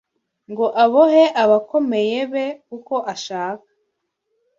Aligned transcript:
Ngo 0.51 0.65
abohe 0.83 1.23
abakomeye 1.43 2.19
be 2.31 2.45
uko 2.75 2.95
ashaka 3.13 3.67